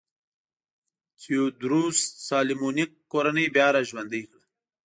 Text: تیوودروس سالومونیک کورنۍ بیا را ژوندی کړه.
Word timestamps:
تیوودروس 1.19 1.99
سالومونیک 2.27 2.91
کورنۍ 3.11 3.45
بیا 3.55 3.67
را 3.73 3.81
ژوندی 3.89 4.21
کړه. 4.29 4.41